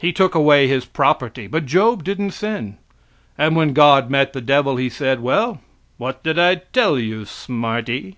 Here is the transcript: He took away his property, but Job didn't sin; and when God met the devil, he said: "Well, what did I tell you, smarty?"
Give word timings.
He 0.00 0.14
took 0.14 0.34
away 0.34 0.66
his 0.66 0.86
property, 0.86 1.46
but 1.46 1.66
Job 1.66 2.02
didn't 2.02 2.30
sin; 2.30 2.78
and 3.36 3.54
when 3.54 3.74
God 3.74 4.08
met 4.08 4.32
the 4.32 4.40
devil, 4.40 4.76
he 4.78 4.88
said: 4.88 5.20
"Well, 5.20 5.60
what 5.98 6.22
did 6.22 6.38
I 6.38 6.54
tell 6.72 6.98
you, 6.98 7.26
smarty?" 7.26 8.16